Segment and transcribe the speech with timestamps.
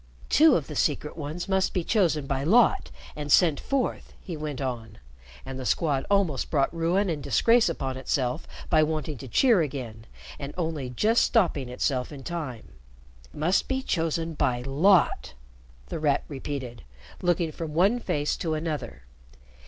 [0.29, 4.59] "Two of the Secret Ones must be chosen by lot and sent forth," he went
[4.59, 4.97] on;
[5.45, 10.07] and the Squad almost brought ruin and disgrace upon itself by wanting to cheer again,
[10.39, 12.69] and only just stopping itself in time.
[13.31, 15.35] "Must be chosen by lot,"
[15.89, 16.81] The Rat repeated,
[17.21, 19.03] looking from one face to another.